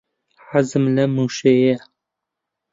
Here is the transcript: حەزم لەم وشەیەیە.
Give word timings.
حەزم 0.49 0.83
لەم 0.95 1.11
وشەیەیە. 1.21 1.77